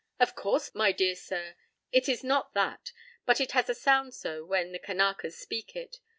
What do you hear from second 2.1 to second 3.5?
not that, but